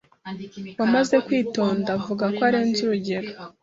Wamamaze 0.79 1.15
kwitonda 1.25 1.89
vuga 2.05 2.25
ko 2.35 2.39
arenze 2.47 2.79
urugero 2.83 3.29